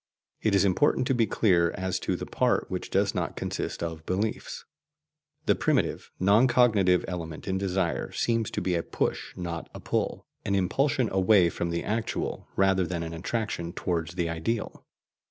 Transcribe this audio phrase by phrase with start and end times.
[0.41, 4.03] It is important to be clear as to the part which does not consist of
[4.07, 4.65] beliefs.
[5.45, 10.25] The primitive non cognitive element in desire seems to be a push, not a pull,
[10.43, 14.87] an impulsion away from the actual, rather than an attraction towards the ideal.